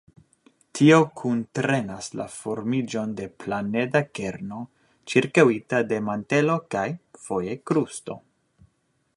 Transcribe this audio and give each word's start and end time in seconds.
Tio 0.77 0.95
kuntrenas 1.19 2.07
la 2.21 2.25
formiĝon 2.37 3.13
de 3.21 3.27
planeda 3.43 4.03
kerno 4.21 4.65
ĉirkaŭita 5.13 5.85
de 5.93 6.01
mantelo 6.09 6.57
kaj, 6.77 6.87
foje, 7.29 7.63
krusto. 7.73 8.19